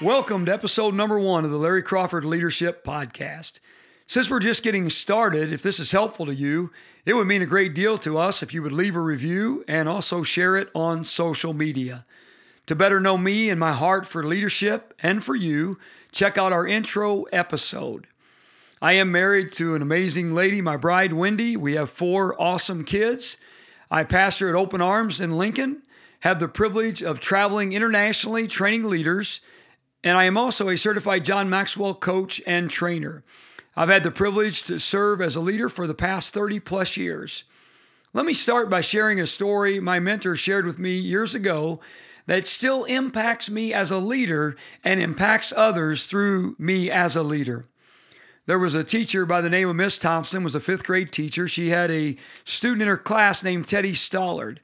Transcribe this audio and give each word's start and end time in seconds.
Welcome 0.00 0.46
to 0.46 0.52
episode 0.52 0.94
number 0.94 1.18
one 1.20 1.44
of 1.44 1.52
the 1.52 1.56
Larry 1.58 1.82
Crawford 1.82 2.24
Leadership 2.24 2.84
Podcast. 2.84 3.60
Since 4.08 4.30
we're 4.30 4.38
just 4.38 4.62
getting 4.62 4.88
started, 4.88 5.52
if 5.52 5.62
this 5.62 5.80
is 5.80 5.90
helpful 5.90 6.26
to 6.26 6.34
you, 6.34 6.70
it 7.04 7.14
would 7.14 7.26
mean 7.26 7.42
a 7.42 7.46
great 7.46 7.74
deal 7.74 7.98
to 7.98 8.18
us 8.18 8.40
if 8.42 8.54
you 8.54 8.62
would 8.62 8.72
leave 8.72 8.94
a 8.94 9.00
review 9.00 9.64
and 9.66 9.88
also 9.88 10.22
share 10.22 10.56
it 10.56 10.70
on 10.74 11.02
social 11.02 11.52
media. 11.52 12.04
To 12.66 12.76
better 12.76 13.00
know 13.00 13.18
me 13.18 13.50
and 13.50 13.58
my 13.58 13.72
heart 13.72 14.06
for 14.06 14.22
leadership 14.22 14.94
and 15.02 15.24
for 15.24 15.34
you, 15.34 15.78
check 16.12 16.38
out 16.38 16.52
our 16.52 16.66
intro 16.66 17.24
episode. 17.24 18.06
I 18.80 18.92
am 18.92 19.10
married 19.10 19.50
to 19.52 19.74
an 19.74 19.82
amazing 19.82 20.34
lady, 20.34 20.60
my 20.60 20.76
bride, 20.76 21.12
Wendy. 21.12 21.56
We 21.56 21.74
have 21.74 21.90
four 21.90 22.40
awesome 22.40 22.84
kids. 22.84 23.36
I 23.90 24.04
pastor 24.04 24.48
at 24.48 24.54
Open 24.54 24.80
Arms 24.80 25.20
in 25.20 25.36
Lincoln, 25.36 25.82
have 26.20 26.38
the 26.38 26.48
privilege 26.48 27.02
of 27.02 27.20
traveling 27.20 27.72
internationally 27.72 28.46
training 28.46 28.84
leaders 28.84 29.40
and 30.06 30.16
I 30.16 30.24
am 30.24 30.36
also 30.36 30.68
a 30.68 30.78
certified 30.78 31.24
John 31.24 31.50
Maxwell 31.50 31.92
coach 31.92 32.40
and 32.46 32.70
trainer. 32.70 33.24
I've 33.76 33.90
had 33.90 34.04
the 34.04 34.10
privilege 34.10 34.62
to 34.64 34.78
serve 34.78 35.20
as 35.20 35.36
a 35.36 35.40
leader 35.40 35.68
for 35.68 35.86
the 35.86 35.94
past 35.94 36.32
30 36.32 36.60
plus 36.60 36.96
years. 36.96 37.44
Let 38.14 38.24
me 38.24 38.32
start 38.32 38.70
by 38.70 38.80
sharing 38.80 39.20
a 39.20 39.26
story 39.26 39.78
my 39.80 40.00
mentor 40.00 40.34
shared 40.34 40.64
with 40.64 40.78
me 40.78 40.96
years 40.96 41.34
ago 41.34 41.80
that 42.24 42.46
still 42.46 42.84
impacts 42.84 43.50
me 43.50 43.74
as 43.74 43.90
a 43.90 43.98
leader 43.98 44.56
and 44.82 44.98
impacts 44.98 45.52
others 45.54 46.06
through 46.06 46.56
me 46.58 46.90
as 46.90 47.14
a 47.14 47.22
leader. 47.22 47.66
There 48.46 48.58
was 48.58 48.74
a 48.74 48.84
teacher 48.84 49.26
by 49.26 49.42
the 49.42 49.50
name 49.50 49.68
of 49.68 49.76
Miss 49.76 49.98
Thompson, 49.98 50.42
was 50.42 50.54
a 50.54 50.60
5th 50.60 50.84
grade 50.84 51.12
teacher. 51.12 51.46
She 51.46 51.68
had 51.68 51.90
a 51.90 52.16
student 52.44 52.82
in 52.82 52.88
her 52.88 52.96
class 52.96 53.42
named 53.42 53.68
Teddy 53.68 53.92
Stallard. 53.92 54.58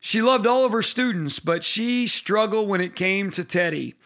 She 0.00 0.22
loved 0.22 0.46
all 0.46 0.64
of 0.64 0.72
her 0.72 0.82
students, 0.82 1.40
but 1.40 1.64
she 1.64 2.06
struggled 2.06 2.68
when 2.68 2.80
it 2.80 2.96
came 2.96 3.30
to 3.32 3.44
Teddy. 3.44 3.96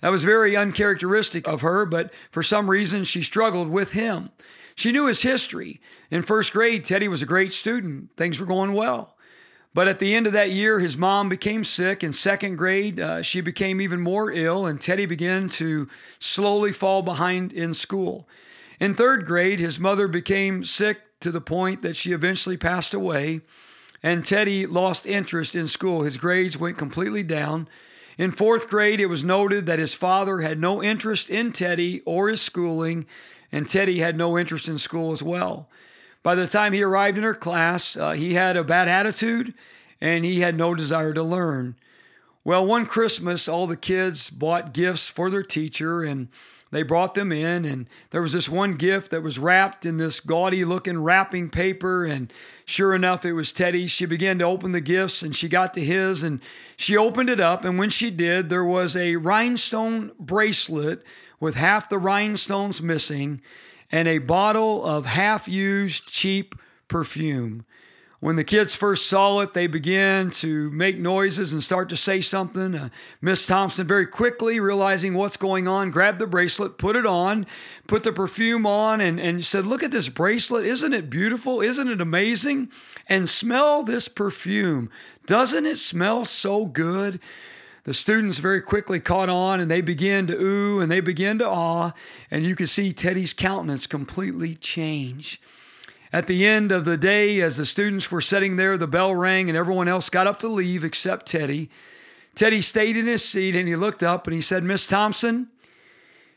That 0.00 0.10
was 0.10 0.24
very 0.24 0.56
uncharacteristic 0.56 1.46
of 1.46 1.60
her, 1.60 1.84
but 1.84 2.12
for 2.30 2.42
some 2.42 2.70
reason 2.70 3.04
she 3.04 3.22
struggled 3.22 3.68
with 3.68 3.92
him. 3.92 4.30
She 4.74 4.92
knew 4.92 5.06
his 5.06 5.22
history. 5.22 5.80
In 6.10 6.22
first 6.22 6.52
grade, 6.52 6.84
Teddy 6.84 7.08
was 7.08 7.22
a 7.22 7.26
great 7.26 7.52
student, 7.52 8.16
things 8.16 8.40
were 8.40 8.46
going 8.46 8.72
well. 8.72 9.16
But 9.72 9.86
at 9.86 10.00
the 10.00 10.14
end 10.14 10.26
of 10.26 10.32
that 10.32 10.50
year, 10.50 10.80
his 10.80 10.96
mom 10.96 11.28
became 11.28 11.62
sick. 11.62 12.02
In 12.02 12.12
second 12.12 12.56
grade, 12.56 12.98
uh, 12.98 13.22
she 13.22 13.40
became 13.40 13.80
even 13.80 14.00
more 14.00 14.32
ill, 14.32 14.66
and 14.66 14.80
Teddy 14.80 15.06
began 15.06 15.48
to 15.50 15.88
slowly 16.18 16.72
fall 16.72 17.02
behind 17.02 17.52
in 17.52 17.72
school. 17.74 18.28
In 18.80 18.94
third 18.94 19.26
grade, 19.26 19.60
his 19.60 19.78
mother 19.78 20.08
became 20.08 20.64
sick 20.64 20.98
to 21.20 21.30
the 21.30 21.40
point 21.40 21.82
that 21.82 21.94
she 21.94 22.12
eventually 22.12 22.56
passed 22.56 22.94
away, 22.94 23.42
and 24.02 24.24
Teddy 24.24 24.66
lost 24.66 25.06
interest 25.06 25.54
in 25.54 25.68
school. 25.68 26.02
His 26.02 26.16
grades 26.16 26.58
went 26.58 26.78
completely 26.78 27.22
down. 27.22 27.68
In 28.20 28.32
fourth 28.32 28.68
grade, 28.68 29.00
it 29.00 29.06
was 29.06 29.24
noted 29.24 29.64
that 29.64 29.78
his 29.78 29.94
father 29.94 30.42
had 30.42 30.60
no 30.60 30.82
interest 30.82 31.30
in 31.30 31.52
Teddy 31.52 32.02
or 32.04 32.28
his 32.28 32.42
schooling, 32.42 33.06
and 33.50 33.66
Teddy 33.66 34.00
had 34.00 34.14
no 34.14 34.36
interest 34.36 34.68
in 34.68 34.76
school 34.76 35.12
as 35.12 35.22
well. 35.22 35.70
By 36.22 36.34
the 36.34 36.46
time 36.46 36.74
he 36.74 36.82
arrived 36.82 37.16
in 37.16 37.24
her 37.24 37.32
class, 37.32 37.96
uh, 37.96 38.10
he 38.10 38.34
had 38.34 38.58
a 38.58 38.62
bad 38.62 38.88
attitude 38.88 39.54
and 40.02 40.22
he 40.22 40.40
had 40.40 40.54
no 40.54 40.74
desire 40.74 41.14
to 41.14 41.22
learn. 41.22 41.76
Well, 42.42 42.64
one 42.64 42.86
Christmas, 42.86 43.48
all 43.48 43.66
the 43.66 43.76
kids 43.76 44.30
bought 44.30 44.72
gifts 44.72 45.08
for 45.08 45.28
their 45.28 45.42
teacher, 45.42 46.02
and 46.02 46.28
they 46.70 46.82
brought 46.82 47.14
them 47.14 47.32
in, 47.32 47.64
and 47.64 47.86
there 48.10 48.22
was 48.22 48.32
this 48.32 48.48
one 48.48 48.76
gift 48.76 49.10
that 49.10 49.22
was 49.22 49.38
wrapped 49.38 49.84
in 49.84 49.98
this 49.98 50.20
gaudy 50.20 50.64
looking 50.64 51.02
wrapping 51.02 51.50
paper. 51.50 52.04
And 52.04 52.32
sure 52.64 52.94
enough, 52.94 53.24
it 53.24 53.32
was 53.32 53.52
Teddy. 53.52 53.88
She 53.88 54.06
began 54.06 54.38
to 54.38 54.46
open 54.46 54.72
the 54.72 54.80
gifts, 54.80 55.22
and 55.22 55.34
she 55.34 55.48
got 55.48 55.74
to 55.74 55.84
his, 55.84 56.22
and 56.22 56.40
she 56.76 56.96
opened 56.96 57.28
it 57.28 57.40
up. 57.40 57.64
And 57.64 57.78
when 57.78 57.90
she 57.90 58.10
did, 58.10 58.48
there 58.48 58.64
was 58.64 58.96
a 58.96 59.16
rhinestone 59.16 60.12
bracelet 60.18 61.04
with 61.40 61.56
half 61.56 61.88
the 61.88 61.98
rhinestones 61.98 62.80
missing 62.80 63.42
and 63.92 64.06
a 64.06 64.18
bottle 64.18 64.86
of 64.86 65.06
half 65.06 65.48
used 65.48 66.06
cheap 66.06 66.54
perfume. 66.88 67.64
When 68.20 68.36
the 68.36 68.44
kids 68.44 68.76
first 68.76 69.06
saw 69.06 69.40
it, 69.40 69.54
they 69.54 69.66
began 69.66 70.28
to 70.30 70.70
make 70.72 70.98
noises 70.98 71.54
and 71.54 71.62
start 71.62 71.88
to 71.88 71.96
say 71.96 72.20
something. 72.20 72.74
Uh, 72.74 72.90
Miss 73.22 73.46
Thompson, 73.46 73.86
very 73.86 74.06
quickly 74.06 74.60
realizing 74.60 75.14
what's 75.14 75.38
going 75.38 75.66
on, 75.66 75.90
grabbed 75.90 76.18
the 76.18 76.26
bracelet, 76.26 76.76
put 76.76 76.96
it 76.96 77.06
on, 77.06 77.46
put 77.86 78.04
the 78.04 78.12
perfume 78.12 78.66
on, 78.66 79.00
and, 79.00 79.18
and 79.18 79.42
said, 79.42 79.64
Look 79.64 79.82
at 79.82 79.90
this 79.90 80.10
bracelet. 80.10 80.66
Isn't 80.66 80.92
it 80.92 81.08
beautiful? 81.08 81.62
Isn't 81.62 81.88
it 81.88 82.02
amazing? 82.02 82.70
And 83.06 83.26
smell 83.26 83.82
this 83.82 84.06
perfume. 84.06 84.90
Doesn't 85.24 85.64
it 85.64 85.78
smell 85.78 86.26
so 86.26 86.66
good? 86.66 87.20
The 87.84 87.94
students 87.94 88.36
very 88.36 88.60
quickly 88.60 89.00
caught 89.00 89.30
on 89.30 89.60
and 89.60 89.70
they 89.70 89.80
began 89.80 90.26
to 90.26 90.38
ooh 90.38 90.80
and 90.80 90.92
they 90.92 91.00
began 91.00 91.38
to 91.38 91.48
awe, 91.48 91.92
and 92.30 92.44
you 92.44 92.54
could 92.54 92.68
see 92.68 92.92
Teddy's 92.92 93.32
countenance 93.32 93.86
completely 93.86 94.56
change. 94.56 95.40
At 96.12 96.26
the 96.26 96.44
end 96.44 96.72
of 96.72 96.84
the 96.84 96.96
day, 96.96 97.40
as 97.40 97.56
the 97.56 97.66
students 97.66 98.10
were 98.10 98.20
sitting 98.20 98.56
there, 98.56 98.76
the 98.76 98.88
bell 98.88 99.14
rang 99.14 99.48
and 99.48 99.56
everyone 99.56 99.86
else 99.86 100.10
got 100.10 100.26
up 100.26 100.38
to 100.40 100.48
leave 100.48 100.84
except 100.84 101.26
Teddy. 101.26 101.70
Teddy 102.34 102.60
stayed 102.60 102.96
in 102.96 103.06
his 103.06 103.24
seat 103.24 103.54
and 103.54 103.68
he 103.68 103.76
looked 103.76 104.02
up 104.02 104.26
and 104.26 104.34
he 104.34 104.40
said, 104.40 104.64
Miss 104.64 104.86
Thompson, 104.86 105.48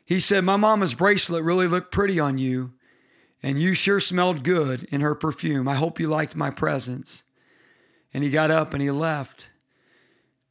he 0.05 0.19
said, 0.19 0.43
My 0.43 0.57
mama's 0.57 0.93
bracelet 0.93 1.43
really 1.43 1.67
looked 1.67 1.91
pretty 1.91 2.19
on 2.19 2.37
you, 2.37 2.73
and 3.41 3.59
you 3.59 3.73
sure 3.73 3.99
smelled 3.99 4.43
good 4.43 4.83
in 4.91 5.01
her 5.01 5.15
perfume. 5.15 5.67
I 5.67 5.75
hope 5.75 5.99
you 5.99 6.07
liked 6.07 6.35
my 6.35 6.51
presence. 6.51 7.23
And 8.13 8.23
he 8.23 8.29
got 8.29 8.51
up 8.51 8.73
and 8.73 8.81
he 8.81 8.91
left. 8.91 9.49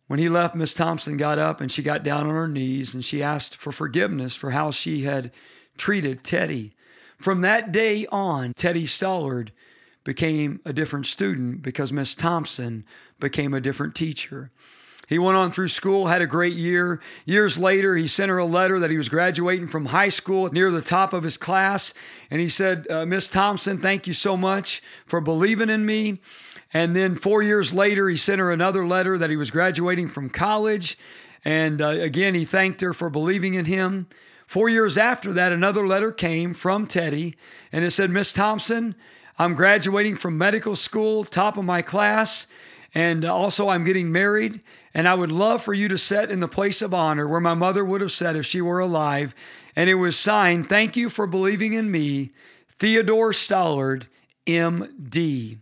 When 0.09 0.19
he 0.19 0.29
left, 0.29 0.57
Miss 0.57 0.75
Thompson 0.75 1.17
got 1.17 1.39
up 1.39 1.61
and 1.61 1.71
she 1.71 1.83
got 1.83 2.03
down 2.03 2.27
on 2.27 2.35
her 2.35 2.49
knees 2.49 2.93
and 2.93 3.05
she 3.05 3.23
asked 3.23 3.57
for 3.57 3.71
forgiveness 3.71 4.35
for 4.35 4.51
how 4.51 4.73
she 4.73 5.03
had 5.03 5.31
treated 5.77 6.25
Teddy. 6.25 6.75
From 7.23 7.41
that 7.43 7.71
day 7.71 8.07
on, 8.11 8.53
Teddy 8.55 8.85
Stallard 8.85 9.51
became 10.03 10.61
a 10.65 10.73
different 10.73 11.07
student 11.07 11.63
because 11.63 11.93
Miss 11.93 12.17
Thompson 12.17 12.85
became 13.21 13.55
a 13.55 13.61
different 13.61 13.95
teacher. 13.95 14.51
He 15.09 15.19
went 15.19 15.37
on 15.37 15.53
through 15.53 15.69
school, 15.69 16.09
had 16.09 16.21
a 16.21 16.27
great 16.27 16.55
year. 16.55 17.01
Years 17.25 17.59
later, 17.59 17.95
he 17.97 18.09
sent 18.09 18.31
her 18.31 18.39
a 18.39 18.45
letter 18.45 18.81
that 18.81 18.91
he 18.91 18.97
was 18.97 19.09
graduating 19.09 19.69
from 19.69 19.87
high 19.87 20.09
school 20.09 20.51
near 20.51 20.71
the 20.73 20.83
top 20.83 21.13
of 21.13 21.23
his 21.23 21.37
class. 21.37 21.95
And 22.29 22.41
he 22.41 22.49
said, 22.49 22.87
uh, 22.91 23.07
Miss 23.07 23.29
Thompson, 23.29 23.79
thank 23.79 24.09
you 24.09 24.15
so 24.15 24.37
much 24.37 24.83
for 25.07 25.21
believing 25.21 25.71
in 25.71 25.87
me. 25.87 26.19
And 26.73 26.97
then 26.97 27.15
four 27.15 27.41
years 27.41 27.73
later, 27.73 28.09
he 28.09 28.17
sent 28.17 28.41
her 28.41 28.51
another 28.51 28.85
letter 28.85 29.17
that 29.19 29.31
he 29.31 29.37
was 29.37 29.51
graduating 29.53 30.09
from 30.09 30.29
college. 30.29 30.99
And 31.45 31.81
uh, 31.83 31.89
again, 31.89 32.35
he 32.35 32.45
thanked 32.45 32.81
her 32.81 32.93
for 32.93 33.11
believing 33.11 33.55
in 33.55 33.67
him. 33.67 34.09
Four 34.53 34.69
years 34.69 34.99
after 34.99 35.33
that, 35.33 35.51
another 35.51 35.87
letter 35.87 36.13
came 36.13 36.53
from 36.53 36.87
Teddy, 36.87 37.37
and 37.73 37.87
it 37.87 37.91
said, 37.93 38.11
Miss 38.11 38.35
Thompson, 38.35 38.95
I'm 39.39 39.55
graduating 39.55 40.17
from 40.17 40.37
medical 40.37 40.77
school, 40.77 41.25
top 41.25 41.57
of 41.57 41.65
my 41.65 41.81
class, 41.81 42.47
and 42.95 43.25
uh, 43.25 43.35
also 43.35 43.71
I'm 43.71 43.83
getting 43.83 44.13
married. 44.13 44.61
And 44.93 45.09
I 45.09 45.15
would 45.15 45.33
love 45.33 45.63
for 45.63 45.73
you 45.73 45.89
to 45.89 45.97
sit 45.97 46.31
in 46.31 46.41
the 46.41 46.49
place 46.49 46.83
of 46.83 46.93
honor 46.93 47.27
where 47.27 47.41
my 47.41 47.55
mother 47.55 47.83
would 47.83 48.03
have 48.03 48.13
sat 48.13 48.37
if 48.37 48.45
she 48.45 48.61
were 48.61 48.79
alive. 48.79 49.35
And 49.75 49.89
it 49.89 49.95
was 49.95 50.19
signed, 50.19 50.69
Thank 50.69 50.97
you 50.97 51.09
for 51.09 51.27
believing 51.27 51.73
in 51.73 51.91
me, 51.91 52.31
Theodore 52.79 53.33
Stallard, 53.33 54.03
MD. 54.47 55.61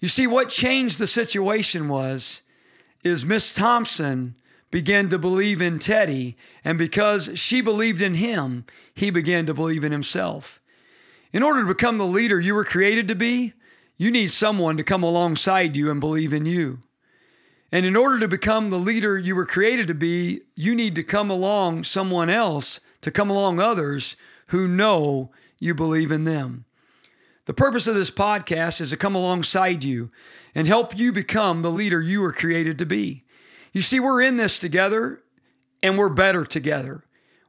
You 0.00 0.08
see, 0.08 0.26
what 0.26 0.50
changed 0.50 0.98
the 0.98 1.06
situation 1.06 1.88
was, 1.88 2.42
is 3.02 3.24
Miss 3.24 3.50
Thompson 3.50 4.34
began 4.74 5.08
to 5.08 5.16
believe 5.20 5.62
in 5.62 5.78
Teddy, 5.78 6.36
and 6.64 6.76
because 6.76 7.30
she 7.36 7.60
believed 7.60 8.02
in 8.02 8.16
him, 8.16 8.64
he 8.92 9.08
began 9.08 9.46
to 9.46 9.54
believe 9.54 9.84
in 9.84 9.92
himself. 9.92 10.60
In 11.32 11.44
order 11.44 11.60
to 11.60 11.68
become 11.68 11.96
the 11.96 12.04
leader 12.04 12.40
you 12.40 12.56
were 12.56 12.64
created 12.64 13.06
to 13.06 13.14
be, 13.14 13.52
you 13.98 14.10
need 14.10 14.32
someone 14.32 14.76
to 14.76 14.82
come 14.82 15.04
alongside 15.04 15.76
you 15.76 15.92
and 15.92 16.00
believe 16.00 16.32
in 16.32 16.44
you. 16.44 16.80
And 17.70 17.86
in 17.86 17.94
order 17.94 18.18
to 18.18 18.26
become 18.26 18.70
the 18.70 18.80
leader 18.80 19.16
you 19.16 19.36
were 19.36 19.46
created 19.46 19.86
to 19.86 19.94
be, 19.94 20.40
you 20.56 20.74
need 20.74 20.96
to 20.96 21.04
come 21.04 21.30
along 21.30 21.84
someone 21.84 22.28
else, 22.28 22.80
to 23.02 23.12
come 23.12 23.30
along 23.30 23.60
others 23.60 24.16
who 24.48 24.66
know 24.66 25.30
you 25.60 25.72
believe 25.72 26.10
in 26.10 26.24
them. 26.24 26.64
The 27.44 27.54
purpose 27.54 27.86
of 27.86 27.94
this 27.94 28.10
podcast 28.10 28.80
is 28.80 28.90
to 28.90 28.96
come 28.96 29.14
alongside 29.14 29.84
you 29.84 30.10
and 30.52 30.66
help 30.66 30.98
you 30.98 31.12
become 31.12 31.62
the 31.62 31.70
leader 31.70 32.00
you 32.00 32.20
were 32.20 32.32
created 32.32 32.76
to 32.78 32.86
be. 32.86 33.23
You 33.74 33.82
see, 33.82 34.00
we're 34.00 34.22
in 34.22 34.36
this 34.36 34.58
together 34.58 35.20
and 35.82 35.98
we're 35.98 36.08
better 36.08 36.46
together. 36.46 37.04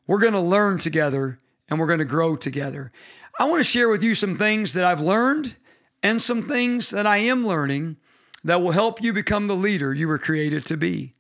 We're 0.08 0.20
going 0.20 0.34
to 0.34 0.40
learn 0.40 0.80
together 0.80 1.38
and 1.70 1.80
we're 1.80 1.88
going 1.88 2.00
to 2.00 2.06
grow 2.06 2.36
together. 2.36 2.92
I 3.40 3.46
want 3.46 3.60
to 3.60 3.64
share 3.64 3.88
with 3.88 4.04
you 4.04 4.16
some 4.16 4.38
things 4.38 4.74
that 4.74 4.84
I've 4.84 5.00
learned 5.00 5.56
and 6.02 6.22
some 6.22 6.48
things 6.48 6.90
that 6.90 7.06
I 7.06 7.18
am 7.18 7.46
learning 7.46 7.98
that 8.44 8.62
will 8.62 8.72
help 8.72 9.02
you 9.02 9.14
become 9.14 9.48
the 9.48 9.56
leader 9.56 9.94
you 9.94 10.08
were 10.08 10.18
created 10.18 10.66
to 10.66 10.78
be. 10.78 11.14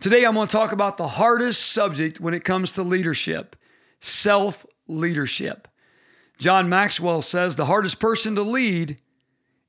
Today, 0.00 0.24
I'm 0.24 0.34
going 0.34 0.48
to 0.48 0.52
talk 0.52 0.72
about 0.72 0.96
the 0.96 1.08
hardest 1.08 1.64
subject 1.72 2.20
when 2.20 2.34
it 2.34 2.44
comes 2.44 2.72
to 2.72 2.82
leadership 2.82 3.54
self 4.00 4.66
leadership. 4.88 5.68
John 6.38 6.68
Maxwell 6.68 7.22
says 7.22 7.54
the 7.54 7.66
hardest 7.66 8.00
person 8.00 8.34
to 8.34 8.42
lead 8.42 8.98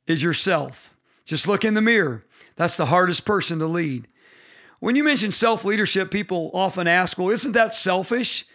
is 0.08 0.24
yourself. 0.24 0.98
Just 1.24 1.48
look 1.48 1.64
in 1.64 1.76
the 1.76 1.82
mirror. 1.82 2.24
That's 2.56 2.76
the 2.76 2.88
hardest 2.88 3.26
person 3.26 3.60
to 3.60 3.68
lead. 3.68 4.08
When 4.84 4.98
you 4.98 5.06
mention 5.06 5.32
self 5.32 5.64
leadership, 5.64 6.12
people 6.12 6.52
often 6.54 6.90
ask, 6.90 7.18
well, 7.18 7.30
isn't 7.30 7.54
that 7.54 7.74
selfish? 7.74 8.46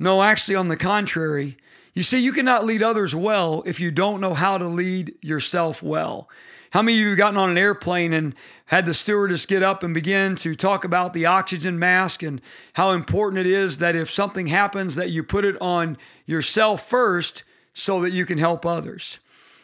No, 0.00 0.24
actually, 0.24 0.56
on 0.56 0.66
the 0.66 0.76
contrary. 0.76 1.56
You 1.94 2.02
see, 2.02 2.18
you 2.18 2.32
cannot 2.32 2.64
lead 2.64 2.82
others 2.82 3.14
well 3.14 3.62
if 3.64 3.78
you 3.78 3.92
don't 3.92 4.20
know 4.20 4.34
how 4.34 4.58
to 4.58 4.66
lead 4.66 5.14
yourself 5.22 5.80
well. 5.80 6.28
How 6.72 6.82
many 6.82 6.98
of 6.98 7.02
you 7.02 7.08
have 7.10 7.18
gotten 7.18 7.38
on 7.38 7.50
an 7.50 7.58
airplane 7.58 8.12
and 8.12 8.34
had 8.66 8.86
the 8.86 8.92
stewardess 8.92 9.46
get 9.46 9.62
up 9.62 9.84
and 9.84 9.94
begin 9.94 10.34
to 10.36 10.56
talk 10.56 10.84
about 10.84 11.12
the 11.12 11.26
oxygen 11.26 11.78
mask 11.78 12.24
and 12.24 12.42
how 12.72 12.90
important 12.90 13.38
it 13.38 13.46
is 13.46 13.78
that 13.78 13.94
if 13.94 14.10
something 14.10 14.48
happens 14.48 14.96
that 14.96 15.10
you 15.10 15.22
put 15.22 15.44
it 15.44 15.56
on 15.60 15.96
yourself 16.26 16.88
first 16.88 17.44
so 17.72 18.00
that 18.00 18.10
you 18.10 18.26
can 18.26 18.38
help 18.38 18.66
others. 18.66 19.20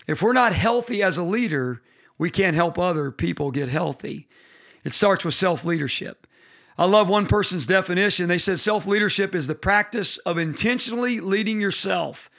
If 0.07 0.23
we're 0.23 0.33
not 0.33 0.53
healthy 0.53 1.03
as 1.03 1.17
a 1.17 1.25
leader, 1.25 1.83
we 2.19 2.31
can't 2.31 2.55
help 2.55 2.79
other 2.79 3.11
people 3.11 3.51
get 3.51 3.69
healthy. 3.69 4.29
It 4.85 4.93
starts 4.93 5.25
with 5.25 5.35
self-leadership. 5.35 6.27
I 6.77 6.87
love 6.87 7.09
one 7.09 7.27
person's 7.27 7.67
definition. 7.67 8.29
They 8.29 8.39
said 8.39 8.59
self 8.59 8.87
leadership 8.87 9.35
is 9.35 9.47
the 9.47 9.55
practice 9.55 10.19
of 10.19 10.39
intentionally 10.39 11.21
leading 11.21 11.61
yourself, 11.61 12.31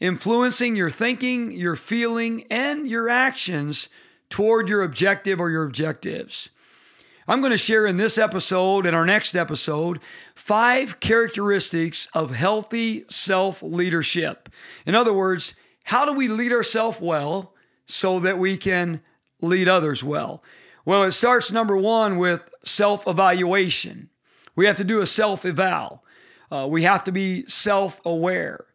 influencing 0.00 0.76
your 0.76 0.90
thinking, 0.90 1.52
your 1.52 1.76
feeling, 1.76 2.44
and 2.50 2.88
your 2.88 3.08
actions 3.08 3.88
toward 4.30 4.68
your 4.68 4.82
objective 4.82 5.40
or 5.40 5.50
your 5.50 5.64
objectives. 5.64 6.48
I'm 7.28 7.40
going 7.40 7.52
to 7.52 7.58
share 7.58 7.86
in 7.86 7.98
this 7.98 8.18
episode 8.18 8.84
and 8.84 8.96
our 8.96 9.04
next 9.04 9.36
episode 9.36 10.00
five 10.34 10.98
characteristics 10.98 12.08
of 12.14 12.34
healthy 12.34 13.04
self 13.10 13.62
leadership. 13.62 14.48
In 14.86 14.94
other 14.94 15.12
words, 15.12 15.54
how 15.84 16.04
do 16.04 16.12
we 16.12 16.28
lead 16.28 16.52
ourselves 16.52 16.98
well 17.00 17.54
so 17.86 18.18
that 18.20 18.38
we 18.38 18.56
can 18.56 19.02
lead 19.40 19.68
others 19.68 20.02
well? 20.02 20.42
Well, 20.84 21.04
it 21.04 21.12
starts 21.12 21.52
number 21.52 21.76
one 21.76 22.18
with 22.18 22.48
self 22.64 23.06
evaluation. 23.06 24.10
We 24.54 24.66
have 24.66 24.76
to 24.76 24.84
do 24.84 25.00
a 25.00 25.06
self 25.06 25.44
eval. 25.44 26.04
Uh, 26.50 26.66
we 26.68 26.82
have 26.82 27.04
to 27.04 27.12
be 27.12 27.46
self 27.46 28.00
aware. 28.04 28.66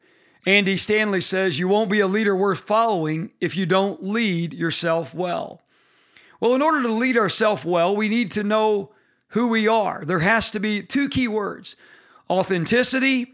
Andy 0.45 0.77
Stanley 0.77 1.21
says, 1.21 1.59
You 1.59 1.67
won't 1.67 1.89
be 1.89 1.99
a 1.99 2.07
leader 2.07 2.35
worth 2.35 2.61
following 2.61 3.31
if 3.41 3.57
you 3.57 3.65
don't 3.65 4.03
lead 4.03 4.53
yourself 4.53 5.13
well. 5.13 5.61
Well, 6.39 6.55
in 6.55 6.61
order 6.61 6.81
to 6.83 6.91
lead 6.91 7.17
ourselves 7.17 7.65
well, 7.65 7.95
we 7.95 8.07
need 8.07 8.31
to 8.31 8.43
know 8.43 8.93
who 9.29 9.47
we 9.47 9.67
are. 9.67 10.03
There 10.05 10.19
has 10.19 10.49
to 10.51 10.59
be 10.59 10.81
two 10.81 11.09
key 11.09 11.27
words 11.27 11.75
authenticity 12.29 13.33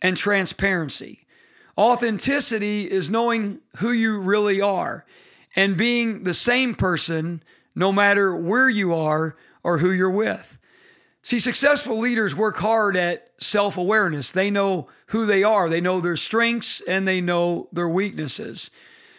and 0.00 0.16
transparency. 0.16 1.26
Authenticity 1.78 2.90
is 2.90 3.10
knowing 3.10 3.60
who 3.76 3.92
you 3.92 4.18
really 4.18 4.60
are 4.60 5.04
and 5.54 5.76
being 5.76 6.24
the 6.24 6.34
same 6.34 6.74
person 6.74 7.42
no 7.76 7.92
matter 7.92 8.34
where 8.34 8.68
you 8.68 8.92
are 8.92 9.36
or 9.62 9.78
who 9.78 9.92
you're 9.92 10.10
with. 10.10 10.58
See, 11.22 11.38
successful 11.38 11.98
leaders 11.98 12.34
work 12.34 12.56
hard 12.56 12.96
at 12.96 13.30
self 13.38 13.76
awareness. 13.76 14.30
They 14.30 14.50
know 14.50 14.88
who 15.08 15.26
they 15.26 15.44
are, 15.44 15.68
they 15.68 15.80
know 15.80 16.00
their 16.00 16.16
strengths, 16.16 16.80
and 16.88 17.06
they 17.06 17.20
know 17.20 17.68
their 17.72 17.88
weaknesses. 17.88 18.70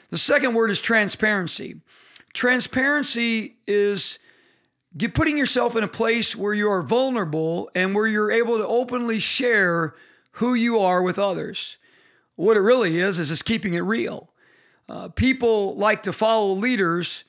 The 0.09 0.17
second 0.17 0.53
word 0.53 0.71
is 0.71 0.81
transparency. 0.81 1.81
Transparency 2.33 3.57
is 3.67 4.19
putting 5.13 5.37
yourself 5.37 5.75
in 5.75 5.83
a 5.83 5.87
place 5.87 6.35
where 6.35 6.53
you 6.53 6.69
are 6.69 6.81
vulnerable 6.81 7.69
and 7.75 7.93
where 7.93 8.07
you're 8.07 8.31
able 8.31 8.57
to 8.57 8.65
openly 8.65 9.19
share 9.19 9.93
who 10.31 10.53
you 10.53 10.79
are 10.79 11.01
with 11.01 11.19
others. 11.19 11.77
What 12.35 12.57
it 12.57 12.61
really 12.61 12.99
is, 12.99 13.19
is 13.19 13.29
just 13.29 13.45
keeping 13.45 13.73
it 13.73 13.81
real. 13.81 14.29
Uh, 14.87 15.09
people 15.09 15.75
like 15.75 16.03
to 16.03 16.13
follow 16.13 16.53
leaders 16.53 17.25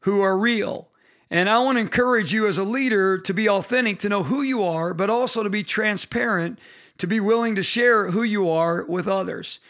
who 0.00 0.20
are 0.20 0.36
real. 0.36 0.88
And 1.30 1.48
I 1.48 1.60
want 1.60 1.76
to 1.76 1.80
encourage 1.80 2.32
you 2.32 2.46
as 2.46 2.58
a 2.58 2.64
leader 2.64 3.16
to 3.18 3.32
be 3.32 3.48
authentic, 3.48 4.00
to 4.00 4.08
know 4.08 4.24
who 4.24 4.42
you 4.42 4.64
are, 4.64 4.92
but 4.92 5.10
also 5.10 5.42
to 5.42 5.50
be 5.50 5.62
transparent, 5.62 6.58
to 6.98 7.06
be 7.06 7.20
willing 7.20 7.54
to 7.54 7.62
share 7.62 8.10
who 8.10 8.22
you 8.22 8.50
are 8.50 8.84
with 8.84 9.06
others. 9.06 9.60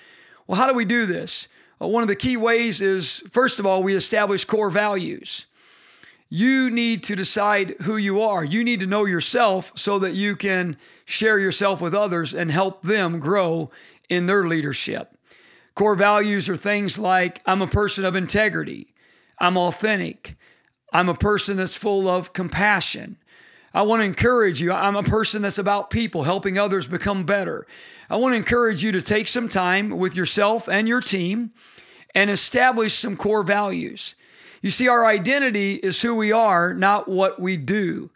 Well, 0.46 0.58
how 0.58 0.66
do 0.66 0.74
we 0.74 0.84
do 0.84 1.04
this? 1.06 1.48
Well, 1.78 1.90
one 1.90 2.02
of 2.02 2.08
the 2.08 2.16
key 2.16 2.36
ways 2.36 2.80
is 2.80 3.22
first 3.30 3.58
of 3.58 3.66
all, 3.66 3.82
we 3.82 3.94
establish 3.94 4.44
core 4.44 4.70
values. 4.70 5.46
You 6.28 6.70
need 6.70 7.02
to 7.04 7.16
decide 7.16 7.74
who 7.82 7.96
you 7.96 8.22
are. 8.22 8.44
You 8.44 8.62
need 8.62 8.80
to 8.80 8.86
know 8.86 9.04
yourself 9.04 9.72
so 9.74 9.98
that 9.98 10.14
you 10.14 10.36
can 10.36 10.76
share 11.04 11.38
yourself 11.38 11.80
with 11.80 11.92
others 11.92 12.32
and 12.32 12.52
help 12.52 12.82
them 12.82 13.18
grow 13.18 13.70
in 14.08 14.26
their 14.26 14.44
leadership. 14.44 15.16
Core 15.74 15.96
values 15.96 16.48
are 16.48 16.56
things 16.56 16.98
like 16.98 17.40
I'm 17.46 17.62
a 17.62 17.66
person 17.66 18.04
of 18.04 18.14
integrity. 18.14 18.89
I'm 19.40 19.56
authentic. 19.56 20.36
I'm 20.92 21.08
a 21.08 21.14
person 21.14 21.56
that's 21.56 21.76
full 21.76 22.08
of 22.08 22.32
compassion. 22.32 23.16
I 23.72 23.82
want 23.82 24.00
to 24.00 24.04
encourage 24.04 24.60
you. 24.60 24.72
I'm 24.72 24.96
a 24.96 25.02
person 25.02 25.42
that's 25.42 25.58
about 25.58 25.90
people, 25.90 26.24
helping 26.24 26.58
others 26.58 26.88
become 26.88 27.24
better. 27.24 27.66
I 28.08 28.16
want 28.16 28.32
to 28.32 28.36
encourage 28.36 28.82
you 28.82 28.90
to 28.92 29.00
take 29.00 29.28
some 29.28 29.48
time 29.48 29.90
with 29.90 30.16
yourself 30.16 30.68
and 30.68 30.88
your 30.88 31.00
team 31.00 31.52
and 32.14 32.28
establish 32.28 32.94
some 32.94 33.16
core 33.16 33.44
values. 33.44 34.16
You 34.60 34.72
see, 34.72 34.88
our 34.88 35.06
identity 35.06 35.74
is 35.76 36.02
who 36.02 36.16
we 36.16 36.32
are, 36.32 36.74
not 36.74 37.08
what 37.08 37.40
we 37.40 37.56
do. 37.56 38.10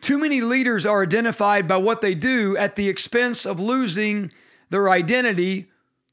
Too 0.00 0.16
many 0.16 0.40
leaders 0.40 0.86
are 0.86 1.02
identified 1.02 1.68
by 1.68 1.76
what 1.76 2.00
they 2.00 2.14
do 2.14 2.56
at 2.56 2.76
the 2.76 2.88
expense 2.88 3.44
of 3.44 3.60
losing 3.60 4.32
their 4.70 4.88
identity, 4.88 5.66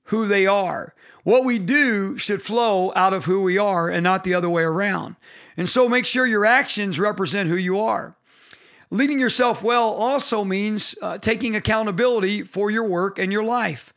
who 0.07 0.27
they 0.27 0.45
are. 0.45 0.93
What 1.23 1.43
we 1.43 1.59
do 1.59 2.17
should 2.17 2.41
flow 2.41 2.93
out 2.95 3.13
of 3.13 3.25
who 3.25 3.41
we 3.41 3.57
are 3.57 3.89
and 3.89 4.03
not 4.03 4.23
the 4.23 4.33
other 4.33 4.49
way 4.49 4.63
around. 4.63 5.15
And 5.57 5.67
so 5.67 5.89
make 5.89 6.05
sure 6.05 6.25
your 6.25 6.45
actions 6.45 6.99
represent 6.99 7.49
who 7.49 7.57
you 7.57 7.79
are. 7.79 8.15
Leading 8.89 9.19
yourself 9.19 9.61
well 9.61 9.89
also 9.89 10.45
means 10.45 10.95
uh, 11.01 11.17
taking 11.17 11.55
accountability 11.55 12.43
for 12.43 12.71
your 12.71 12.85
work 12.85 13.19
and 13.19 13.31
your 13.31 13.43
life. 13.43 13.93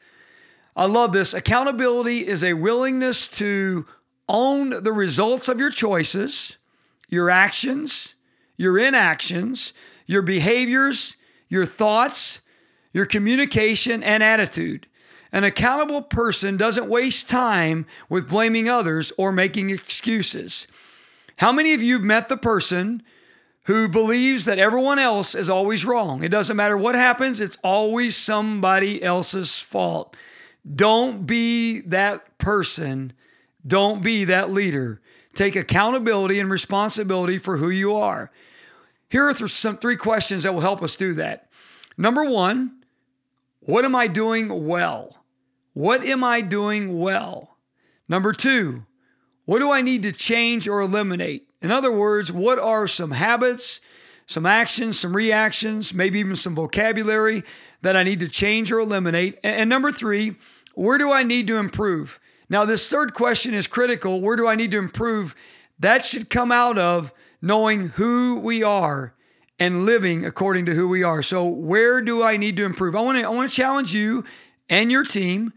I 0.75 0.87
love 0.87 1.12
this. 1.12 1.33
Accountability 1.33 2.27
is 2.27 2.43
a 2.43 2.55
willingness 2.55 3.29
to 3.29 3.87
own 4.29 4.83
the 4.83 4.93
results 4.93 5.49
of 5.49 5.61
your 5.61 5.71
choices, 5.71 6.57
your 7.09 7.31
actions, 7.31 8.14
your 8.57 8.79
inactions, 8.79 9.73
your 10.07 10.23
behaviors, 10.23 11.17
your 11.49 11.67
thoughts, 11.67 12.40
your 12.93 13.07
communication, 13.07 14.02
and 14.02 14.23
attitude. 14.23 14.87
An 15.32 15.44
accountable 15.44 16.02
person 16.02 16.56
doesn't 16.56 16.88
waste 16.88 17.28
time 17.28 17.87
with 18.08 18.28
blaming 18.28 18.68
others 18.68 19.12
or 19.16 19.30
making 19.30 19.70
excuses. 19.70 20.66
How 21.37 21.52
many 21.52 21.72
of 21.72 21.82
you 21.82 21.94
have 21.94 22.04
met 22.04 22.28
the 22.28 22.37
person 22.37 23.02
who 23.64 23.88
believes 23.88 24.44
that 24.44 24.58
everyone 24.58 24.99
else 24.99 25.34
is 25.34 25.49
always 25.49 25.84
wrong? 25.84 26.25
It 26.25 26.30
doesn't 26.30 26.56
matter 26.56 26.76
what 26.76 26.94
happens, 26.94 27.40
it's 27.40 27.58
always 27.62 28.16
somebody 28.16 29.02
else's 29.02 29.60
fault. 29.60 30.16
Don't 30.75 31.26
be 31.26 31.80
that 31.82 32.38
person. 32.38 33.12
Don't 33.66 34.02
be 34.02 34.25
that 34.25 34.50
leader. 34.50 35.00
Take 35.34 35.56
accountability 35.56 36.40
and 36.40 36.50
responsibility 36.50 37.38
for 37.38 37.58
who 37.58 37.70
you 37.70 37.94
are. 37.94 38.30
Here 39.08 39.28
are 39.28 39.32
th- 39.32 39.50
some 39.50 39.76
three 39.78 39.96
questions 39.96 40.42
that 40.42 40.52
will 40.52 40.60
help 40.60 40.82
us 40.82 40.96
do 40.96 41.14
that. 41.14 41.49
Number 41.96 42.25
one, 42.25 42.82
what 43.60 43.84
am 43.84 43.94
I 43.94 44.06
doing 44.06 44.66
well? 44.66 45.20
What 45.80 46.04
am 46.04 46.22
I 46.22 46.42
doing 46.42 46.99
well? 46.99 47.56
Number 48.06 48.34
two, 48.34 48.84
what 49.46 49.60
do 49.60 49.72
I 49.72 49.80
need 49.80 50.02
to 50.02 50.12
change 50.12 50.68
or 50.68 50.82
eliminate? 50.82 51.49
In 51.62 51.70
other 51.70 51.90
words, 51.90 52.30
what 52.30 52.58
are 52.58 52.87
some 52.87 53.12
habits, 53.12 53.80
some 54.26 54.44
actions, 54.44 54.99
some 54.99 55.16
reactions, 55.16 55.94
maybe 55.94 56.18
even 56.18 56.37
some 56.37 56.54
vocabulary 56.54 57.44
that 57.80 57.96
I 57.96 58.02
need 58.02 58.20
to 58.20 58.28
change 58.28 58.70
or 58.70 58.78
eliminate? 58.78 59.38
And 59.42 59.70
number 59.70 59.90
three, 59.90 60.37
where 60.75 60.99
do 60.99 61.10
I 61.12 61.22
need 61.22 61.46
to 61.46 61.56
improve? 61.56 62.20
Now, 62.50 62.66
this 62.66 62.87
third 62.87 63.14
question 63.14 63.54
is 63.54 63.66
critical. 63.66 64.20
Where 64.20 64.37
do 64.37 64.46
I 64.46 64.56
need 64.56 64.72
to 64.72 64.78
improve? 64.78 65.34
That 65.78 66.04
should 66.04 66.28
come 66.28 66.52
out 66.52 66.76
of 66.76 67.10
knowing 67.40 67.88
who 67.88 68.38
we 68.38 68.62
are 68.62 69.14
and 69.58 69.87
living 69.87 70.26
according 70.26 70.66
to 70.66 70.75
who 70.75 70.88
we 70.88 71.02
are. 71.02 71.22
So, 71.22 71.46
where 71.46 72.02
do 72.02 72.22
I 72.22 72.37
need 72.37 72.58
to 72.58 72.66
improve? 72.66 72.94
I 72.94 73.00
want 73.00 73.16
to 73.16 73.25
I 73.25 73.30
want 73.30 73.50
to 73.50 73.56
challenge 73.56 73.94
you 73.94 74.26
and 74.71 74.91
your 74.91 75.05
team 75.05 75.53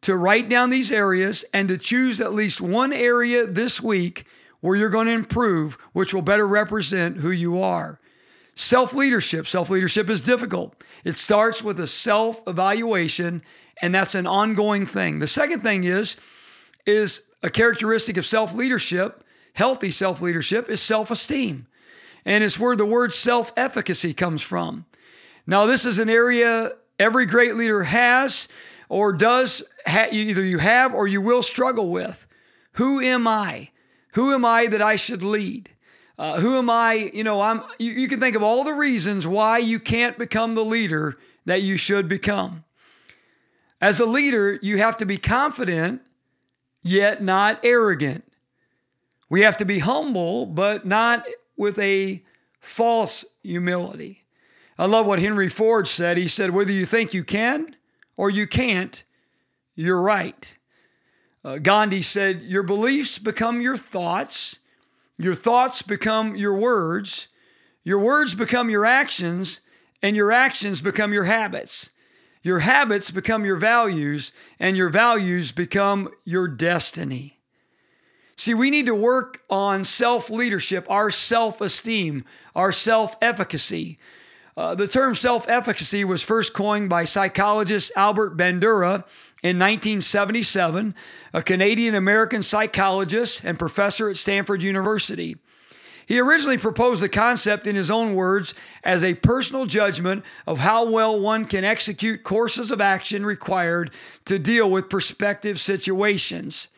to 0.00 0.16
write 0.16 0.48
down 0.48 0.70
these 0.70 0.90
areas 0.90 1.44
and 1.52 1.68
to 1.68 1.76
choose 1.76 2.20
at 2.20 2.32
least 2.32 2.60
one 2.60 2.92
area 2.92 3.46
this 3.46 3.82
week 3.82 4.26
where 4.60 4.76
you're 4.76 4.88
going 4.88 5.06
to 5.06 5.12
improve, 5.12 5.74
which 5.92 6.14
will 6.14 6.22
better 6.22 6.46
represent 6.46 7.18
who 7.18 7.30
you 7.30 7.60
are. 7.60 8.00
Self 8.54 8.94
leadership. 8.94 9.46
Self 9.46 9.68
leadership 9.68 10.08
is 10.08 10.20
difficult. 10.20 10.82
It 11.04 11.18
starts 11.18 11.62
with 11.62 11.78
a 11.80 11.86
self 11.86 12.42
evaluation, 12.46 13.42
and 13.82 13.94
that's 13.94 14.14
an 14.14 14.26
ongoing 14.26 14.86
thing. 14.86 15.18
The 15.18 15.26
second 15.26 15.60
thing 15.60 15.84
is, 15.84 16.16
is 16.86 17.22
a 17.42 17.50
characteristic 17.50 18.16
of 18.16 18.24
self 18.24 18.54
leadership 18.54 19.22
healthy 19.54 19.90
self 19.90 20.20
leadership 20.20 20.68
is 20.68 20.80
self 20.80 21.10
esteem. 21.10 21.66
And 22.24 22.44
it's 22.44 22.58
where 22.58 22.76
the 22.76 22.86
word 22.86 23.12
self 23.12 23.52
efficacy 23.56 24.14
comes 24.14 24.42
from. 24.42 24.86
Now, 25.46 25.66
this 25.66 25.84
is 25.84 25.98
an 25.98 26.08
area 26.08 26.72
every 27.02 27.26
great 27.26 27.56
leader 27.56 27.82
has 27.82 28.48
or 28.88 29.12
does, 29.12 29.62
either 29.86 30.44
you 30.44 30.58
have 30.58 30.94
or 30.94 31.06
you 31.06 31.20
will 31.20 31.42
struggle 31.42 31.90
with. 31.90 32.26
Who 32.74 33.00
am 33.00 33.26
I? 33.26 33.70
Who 34.14 34.32
am 34.32 34.44
I 34.44 34.66
that 34.66 34.82
I 34.82 34.96
should 34.96 35.22
lead? 35.22 35.70
Uh, 36.18 36.38
who 36.40 36.56
am 36.58 36.70
I? 36.70 37.10
You 37.12 37.24
know, 37.24 37.40
I'm. 37.40 37.62
You, 37.78 37.92
you 37.92 38.08
can 38.08 38.20
think 38.20 38.36
of 38.36 38.42
all 38.42 38.64
the 38.64 38.74
reasons 38.74 39.26
why 39.26 39.58
you 39.58 39.80
can't 39.80 40.18
become 40.18 40.54
the 40.54 40.64
leader 40.64 41.18
that 41.46 41.62
you 41.62 41.76
should 41.76 42.06
become. 42.08 42.64
As 43.80 43.98
a 43.98 44.06
leader, 44.06 44.58
you 44.62 44.78
have 44.78 44.96
to 44.98 45.06
be 45.06 45.18
confident, 45.18 46.02
yet 46.82 47.22
not 47.22 47.58
arrogant. 47.64 48.30
We 49.28 49.40
have 49.40 49.56
to 49.56 49.64
be 49.64 49.80
humble, 49.80 50.46
but 50.46 50.86
not 50.86 51.26
with 51.56 51.78
a 51.78 52.22
false 52.60 53.24
humility. 53.42 54.21
I 54.78 54.86
love 54.86 55.06
what 55.06 55.20
Henry 55.20 55.48
Ford 55.48 55.86
said. 55.86 56.16
He 56.16 56.28
said, 56.28 56.50
Whether 56.50 56.72
you 56.72 56.86
think 56.86 57.12
you 57.14 57.24
can 57.24 57.76
or 58.16 58.30
you 58.30 58.46
can't, 58.46 59.04
you're 59.74 60.00
right. 60.00 60.56
Uh, 61.44 61.58
Gandhi 61.58 62.02
said, 62.02 62.42
Your 62.42 62.62
beliefs 62.62 63.18
become 63.18 63.60
your 63.60 63.76
thoughts, 63.76 64.58
your 65.18 65.34
thoughts 65.34 65.82
become 65.82 66.36
your 66.36 66.54
words, 66.54 67.28
your 67.84 67.98
words 67.98 68.34
become 68.34 68.70
your 68.70 68.86
actions, 68.86 69.60
and 70.02 70.16
your 70.16 70.32
actions 70.32 70.80
become 70.80 71.12
your 71.12 71.24
habits. 71.24 71.90
Your 72.42 72.60
habits 72.60 73.10
become 73.12 73.44
your 73.44 73.56
values, 73.56 74.32
and 74.58 74.76
your 74.76 74.88
values 74.88 75.52
become 75.52 76.10
your 76.24 76.48
destiny. 76.48 77.38
See, 78.36 78.54
we 78.54 78.70
need 78.70 78.86
to 78.86 78.94
work 78.94 79.42
on 79.48 79.84
self 79.84 80.28
leadership, 80.28 80.84
our 80.90 81.10
self 81.10 81.60
esteem, 81.60 82.24
our 82.56 82.72
self 82.72 83.16
efficacy. 83.22 83.98
Uh, 84.56 84.74
the 84.74 84.86
term 84.86 85.14
self 85.14 85.48
efficacy 85.48 86.04
was 86.04 86.22
first 86.22 86.52
coined 86.52 86.88
by 86.88 87.04
psychologist 87.04 87.90
Albert 87.96 88.36
Bandura 88.36 89.04
in 89.42 89.58
1977, 89.58 90.94
a 91.32 91.42
Canadian 91.42 91.94
American 91.94 92.42
psychologist 92.42 93.42
and 93.44 93.58
professor 93.58 94.08
at 94.08 94.16
Stanford 94.16 94.62
University. 94.62 95.36
He 96.06 96.20
originally 96.20 96.58
proposed 96.58 97.02
the 97.02 97.08
concept 97.08 97.66
in 97.66 97.76
his 97.76 97.90
own 97.90 98.14
words 98.14 98.54
as 98.84 99.02
a 99.02 99.14
personal 99.14 99.66
judgment 99.66 100.24
of 100.46 100.58
how 100.58 100.84
well 100.84 101.18
one 101.18 101.46
can 101.46 101.64
execute 101.64 102.22
courses 102.22 102.70
of 102.70 102.80
action 102.80 103.24
required 103.24 103.90
to 104.26 104.38
deal 104.38 104.70
with 104.70 104.90
prospective 104.90 105.58
situations. 105.58 106.68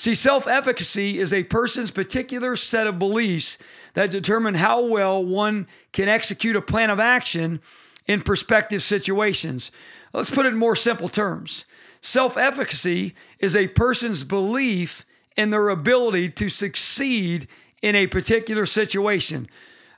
See, 0.00 0.14
self 0.14 0.46
efficacy 0.46 1.18
is 1.18 1.30
a 1.30 1.44
person's 1.44 1.90
particular 1.90 2.56
set 2.56 2.86
of 2.86 2.98
beliefs 2.98 3.58
that 3.92 4.10
determine 4.10 4.54
how 4.54 4.82
well 4.82 5.22
one 5.22 5.66
can 5.92 6.08
execute 6.08 6.56
a 6.56 6.62
plan 6.62 6.88
of 6.88 6.98
action 6.98 7.60
in 8.06 8.22
prospective 8.22 8.82
situations. 8.82 9.70
Let's 10.14 10.30
put 10.30 10.46
it 10.46 10.54
in 10.54 10.58
more 10.58 10.74
simple 10.74 11.10
terms. 11.10 11.66
Self 12.00 12.38
efficacy 12.38 13.14
is 13.40 13.54
a 13.54 13.68
person's 13.68 14.24
belief 14.24 15.04
in 15.36 15.50
their 15.50 15.68
ability 15.68 16.30
to 16.30 16.48
succeed 16.48 17.46
in 17.82 17.94
a 17.94 18.06
particular 18.06 18.64
situation. 18.64 19.50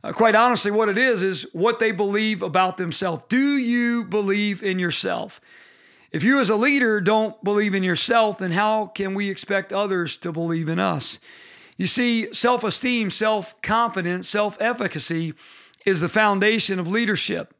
Uh, 0.02 0.10
quite 0.12 0.34
honestly, 0.34 0.72
what 0.72 0.88
it 0.88 0.98
is, 0.98 1.22
is 1.22 1.46
what 1.52 1.78
they 1.78 1.92
believe 1.92 2.42
about 2.42 2.76
themselves. 2.76 3.22
Do 3.28 3.56
you 3.56 4.02
believe 4.02 4.64
in 4.64 4.80
yourself? 4.80 5.40
If 6.12 6.22
you, 6.22 6.40
as 6.40 6.50
a 6.50 6.56
leader, 6.56 7.00
don't 7.00 7.42
believe 7.42 7.74
in 7.74 7.82
yourself, 7.82 8.38
then 8.38 8.52
how 8.52 8.86
can 8.86 9.14
we 9.14 9.30
expect 9.30 9.72
others 9.72 10.16
to 10.18 10.30
believe 10.30 10.68
in 10.68 10.78
us? 10.78 11.18
You 11.78 11.86
see, 11.86 12.32
self 12.34 12.62
esteem, 12.64 13.10
self 13.10 13.60
confidence, 13.62 14.28
self 14.28 14.60
efficacy 14.60 15.32
is 15.86 16.00
the 16.00 16.08
foundation 16.08 16.78
of 16.78 16.86
leadership. 16.86 17.54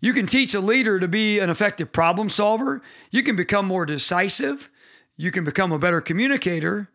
You 0.00 0.12
can 0.12 0.26
teach 0.26 0.54
a 0.54 0.60
leader 0.60 0.98
to 0.98 1.08
be 1.08 1.38
an 1.38 1.50
effective 1.50 1.92
problem 1.92 2.28
solver. 2.28 2.82
You 3.10 3.22
can 3.22 3.36
become 3.36 3.66
more 3.66 3.84
decisive. 3.84 4.70
You 5.16 5.30
can 5.30 5.44
become 5.44 5.70
a 5.70 5.78
better 5.78 6.00
communicator. 6.00 6.88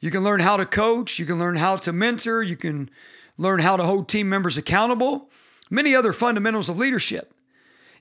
You 0.00 0.10
can 0.10 0.24
learn 0.24 0.40
how 0.40 0.56
to 0.56 0.66
coach. 0.66 1.18
You 1.18 1.26
can 1.26 1.38
learn 1.38 1.56
how 1.56 1.76
to 1.76 1.92
mentor. 1.92 2.42
You 2.42 2.56
can 2.56 2.90
learn 3.36 3.60
how 3.60 3.76
to 3.76 3.84
hold 3.84 4.08
team 4.08 4.28
members 4.28 4.56
accountable. 4.56 5.30
Many 5.70 5.94
other 5.94 6.12
fundamentals 6.12 6.68
of 6.68 6.78
leadership. 6.78 7.34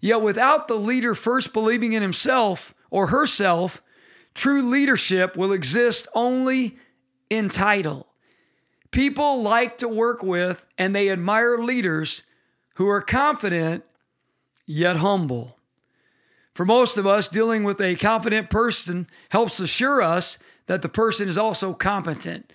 Yet 0.02 0.22
without 0.22 0.68
the 0.68 0.76
leader 0.76 1.16
first 1.16 1.54
believing 1.54 1.94
in 1.94 2.02
himself 2.02 2.74
or 2.90 3.08
herself, 3.08 3.82
true 4.34 4.62
leadership 4.62 5.36
will 5.36 5.52
exist 5.52 6.08
only 6.14 6.78
in 7.30 7.50
title. 7.50 8.08
People 8.92 9.42
like 9.42 9.78
to 9.80 9.88
work 9.88 10.24
with 10.24 10.66
and 10.78 10.96
they 10.96 11.10
admire 11.10 11.58
leaders 11.58 12.24
who 12.76 12.88
are 12.88 13.02
confident 13.02 13.84
yet 14.66 14.98
humble. 14.98 15.58
For 16.54 16.66
most 16.66 16.98
of 16.98 17.06
us, 17.06 17.28
dealing 17.28 17.64
with 17.64 17.80
a 17.82 17.96
confident 17.96 18.50
person 18.50 19.08
helps 19.30 19.60
assure 19.60 20.02
us 20.02 20.38
that 20.68 20.82
the 20.82 20.90
person 20.90 21.28
is 21.28 21.38
also 21.38 21.74
competent. 21.74 22.52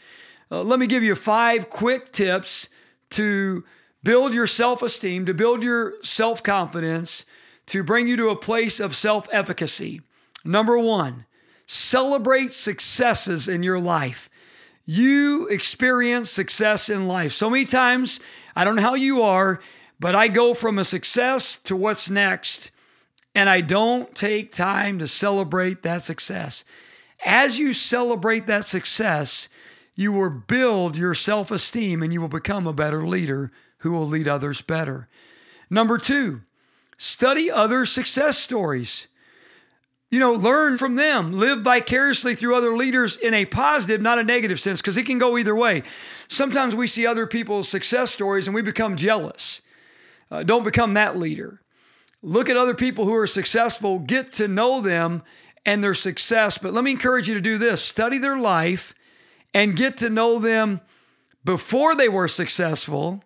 Uh, 0.51 0.63
let 0.63 0.79
me 0.79 0.87
give 0.87 1.03
you 1.03 1.15
five 1.15 1.71
quick 1.71 2.13
tips 2.13 2.69
to 3.11 3.65
build 4.03 4.35
your 4.35 4.47
self 4.47 4.83
esteem, 4.83 5.27
to 5.27 5.35
build 5.35 5.63
your 5.63 5.95
self 6.03 6.43
confidence, 6.43 7.25
to 7.67 7.83
bring 7.83 8.07
you 8.07 8.17
to 8.17 8.29
a 8.29 8.37
place 8.37 8.81
of 8.81 8.97
self 8.97 9.29
efficacy. 9.33 10.01
Number 10.45 10.79
one, 10.79 11.27
celebrate 11.67 12.53
successes 12.53 13.49
in 13.49 13.63
your 13.63 13.79
life. 13.81 14.29
You 14.85 15.47
experience 15.47 16.31
success 16.31 16.91
in 16.91 17.07
life. 17.07 17.33
So 17.33 17.49
many 17.49 17.65
times, 17.65 18.19
I 18.57 18.65
don't 18.65 18.77
know 18.77 18.83
how 18.83 18.95
you 18.95 19.23
are, 19.23 19.61
but 20.01 20.17
I 20.17 20.27
go 20.27 20.55
from 20.55 20.79
a 20.79 20.85
success 20.85 21.55
to 21.57 21.77
what's 21.77 22.11
next, 22.11 22.73
and 23.35 23.49
I 23.49 23.61
don't 23.61 24.15
take 24.17 24.53
time 24.53 24.99
to 24.99 25.07
celebrate 25.07 25.83
that 25.83 26.03
success. 26.03 26.65
As 27.25 27.61
you 27.61 27.73
celebrate 27.73 28.49
that 28.49 28.67
success, 28.67 29.49
you 29.95 30.11
will 30.13 30.31
build 30.31 30.97
your 30.97 31.15
self 31.15 31.51
esteem 31.51 32.03
and 32.03 32.13
you 32.13 32.21
will 32.21 32.29
become 32.29 32.67
a 32.67 32.73
better 32.73 33.07
leader 33.07 33.53
who 33.83 33.91
will 33.91 34.07
lead 34.07 34.29
others 34.29 34.63
better. 34.63 35.09
Number 35.69 35.99
two, 35.99 36.43
study 36.97 37.51
other 37.51 37.85
success 37.85 38.39
stories. 38.39 39.09
You 40.09 40.21
know, 40.21 40.33
learn 40.33 40.77
from 40.77 40.95
them, 40.95 41.33
live 41.33 41.63
vicariously 41.63 42.35
through 42.35 42.55
other 42.55 42.77
leaders 42.77 43.17
in 43.17 43.35
a 43.35 43.45
positive, 43.45 44.01
not 44.01 44.19
a 44.19 44.25
negative 44.25 44.61
sense, 44.61 44.81
because 44.81 44.97
it 44.97 45.07
can 45.07 45.19
go 45.19 45.37
either 45.37 45.57
way. 45.57 45.83
Sometimes 46.29 46.77
we 46.77 46.87
see 46.87 47.07
other 47.07 47.27
people's 47.27 47.69
success 47.69 48.13
stories 48.13 48.47
and 48.47 48.55
we 48.55 48.63
become 48.63 48.95
jealous. 48.95 49.63
Uh, 50.31 50.43
don't 50.43 50.65
become 50.65 50.95
that 50.95 51.17
leader. 51.17 51.61
Look 52.23 52.49
at 52.49 52.57
other 52.57 52.75
people 52.75 53.05
who 53.05 53.15
are 53.15 53.27
successful, 53.27 53.99
get 53.99 54.33
to 54.35 54.47
know 54.47 54.81
them 54.81 55.23
and 55.67 55.83
their 55.83 55.95
success. 55.95 56.57
But 56.57 56.73
let 56.73 56.85
me 56.85 56.93
encourage 56.93 57.27
you 57.27 57.35
to 57.35 57.41
do 57.41 57.59
this 57.59 57.83
study 57.83 58.19
their 58.19 58.39
life 58.39 58.95
and 59.53 59.77
get 59.77 59.97
to 59.97 60.09
know 60.09 60.39
them 60.39 60.83
before 61.45 61.97
they 61.97 62.09
were 62.09 62.29
successful 62.29 63.25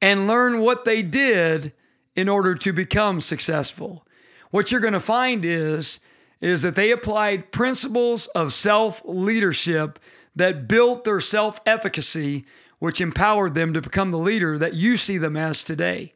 and 0.00 0.26
learn 0.26 0.60
what 0.60 0.84
they 0.84 1.02
did 1.02 1.72
in 2.14 2.28
order 2.28 2.54
to 2.54 2.72
become 2.72 3.20
successful. 3.20 4.06
What 4.50 4.70
you're 4.70 4.80
going 4.80 4.92
to 4.92 5.00
find 5.00 5.44
is 5.44 6.00
is 6.40 6.62
that 6.62 6.76
they 6.76 6.92
applied 6.92 7.50
principles 7.50 8.26
of 8.28 8.54
self-leadership 8.54 9.98
that 10.36 10.68
built 10.68 11.02
their 11.02 11.20
self-efficacy 11.20 12.44
which 12.78 13.00
empowered 13.00 13.54
them 13.54 13.72
to 13.74 13.80
become 13.80 14.12
the 14.12 14.18
leader 14.18 14.56
that 14.56 14.74
you 14.74 14.96
see 14.96 15.18
them 15.18 15.36
as 15.36 15.64
today. 15.64 16.12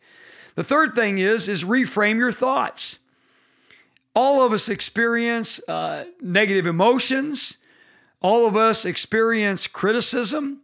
The 0.55 0.65
third 0.65 0.95
thing 0.95 1.19
is 1.19 1.49
is 1.49 1.65
reframe 1.65 2.19
your 2.19 2.33
thoughts. 2.33 2.99
All 4.15 4.45
of 4.45 4.53
us 4.53 4.69
experience 4.69 5.61
uh, 5.69 6.05
negative 6.21 6.67
emotions. 6.67 7.57
All 8.21 8.47
of 8.47 8.57
us 8.57 8.85
experience 8.85 9.67
criticism. 9.67 10.62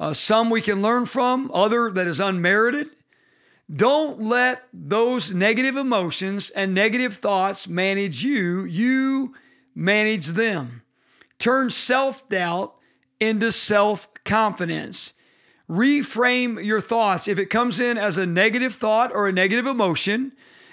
Uh, 0.00 0.12
some 0.12 0.50
we 0.50 0.60
can 0.60 0.82
learn 0.82 1.06
from, 1.06 1.50
other 1.54 1.90
that 1.92 2.08
is 2.08 2.18
unmerited. 2.18 2.88
Don't 3.72 4.20
let 4.20 4.66
those 4.72 5.32
negative 5.32 5.76
emotions 5.76 6.50
and 6.50 6.74
negative 6.74 7.18
thoughts 7.18 7.68
manage 7.68 8.24
you. 8.24 8.64
You 8.64 9.34
manage 9.74 10.28
them. 10.28 10.82
Turn 11.38 11.70
self 11.70 12.28
doubt 12.28 12.74
into 13.20 13.52
self 13.52 14.08
confidence 14.24 15.12
reframe 15.70 16.62
your 16.62 16.80
thoughts. 16.80 17.28
If 17.28 17.38
it 17.38 17.46
comes 17.46 17.78
in 17.78 17.96
as 17.96 18.18
a 18.18 18.26
negative 18.26 18.74
thought 18.74 19.12
or 19.14 19.28
a 19.28 19.32
negative 19.32 19.66
emotion, 19.66 20.32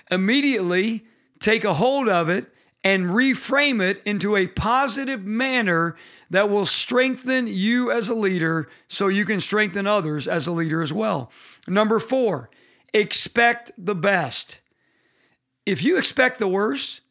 immediately 0.09 1.05
take 1.39 1.63
a 1.63 1.75
hold 1.75 2.09
of 2.09 2.29
it 2.29 2.51
and 2.83 3.07
reframe 3.07 3.81
it 3.81 4.01
into 4.05 4.35
a 4.35 4.47
positive 4.47 5.23
manner 5.23 5.95
that 6.29 6.49
will 6.49 6.65
strengthen 6.65 7.47
you 7.47 7.91
as 7.91 8.09
a 8.09 8.13
leader 8.13 8.67
so 8.87 9.07
you 9.07 9.25
can 9.25 9.39
strengthen 9.39 9.87
others 9.87 10.27
as 10.27 10.47
a 10.47 10.51
leader 10.51 10.81
as 10.81 10.93
well. 10.93 11.31
Number 11.67 11.99
four, 11.99 12.49
expect 12.93 13.71
the 13.77 13.95
best. 13.95 14.61
If 15.65 15.83
you 15.83 15.97
expect 15.97 16.39
the 16.39 16.47
worst, 16.47 17.01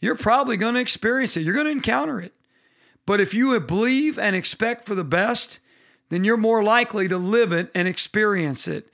you're 0.00 0.14
probably 0.14 0.56
going 0.56 0.74
to 0.74 0.80
experience 0.80 1.36
it, 1.36 1.42
you're 1.42 1.54
going 1.54 1.66
to 1.66 1.72
encounter 1.72 2.20
it. 2.20 2.32
But 3.04 3.20
if 3.20 3.34
you 3.34 3.58
believe 3.60 4.18
and 4.18 4.36
expect 4.36 4.86
for 4.86 4.94
the 4.94 5.04
best, 5.04 5.58
then 6.08 6.24
you're 6.24 6.36
more 6.36 6.62
likely 6.62 7.08
to 7.08 7.18
live 7.18 7.52
it 7.52 7.70
and 7.74 7.86
experience 7.86 8.68
it. 8.68 8.90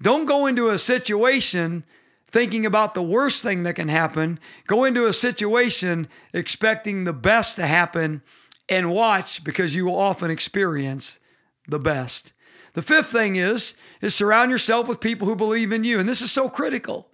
Don't 0.00 0.26
go 0.26 0.46
into 0.46 0.68
a 0.68 0.78
situation 0.78 1.84
thinking 2.34 2.66
about 2.66 2.94
the 2.94 3.02
worst 3.02 3.44
thing 3.44 3.62
that 3.62 3.76
can 3.76 3.86
happen. 3.86 4.40
Go 4.66 4.82
into 4.82 5.06
a 5.06 5.12
situation 5.12 6.08
expecting 6.32 7.04
the 7.04 7.12
best 7.12 7.54
to 7.54 7.64
happen 7.64 8.22
and 8.68 8.90
watch 8.90 9.44
because 9.44 9.76
you 9.76 9.84
will 9.84 9.96
often 9.96 10.32
experience 10.32 11.20
the 11.68 11.78
best. 11.78 12.32
The 12.72 12.82
fifth 12.82 13.06
thing 13.06 13.36
is 13.36 13.74
is 14.00 14.16
surround 14.16 14.50
yourself 14.50 14.88
with 14.88 14.98
people 14.98 15.28
who 15.28 15.36
believe 15.36 15.70
in 15.70 15.84
you 15.84 16.00
and 16.00 16.08
this 16.08 16.20
is 16.20 16.32
so 16.32 16.48
critical. 16.48 17.08